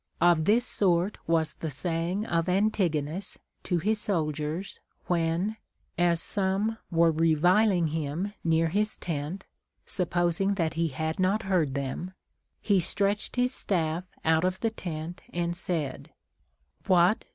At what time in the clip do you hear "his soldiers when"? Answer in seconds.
3.77-5.57